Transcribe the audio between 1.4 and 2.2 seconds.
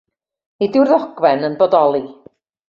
yn bodoli.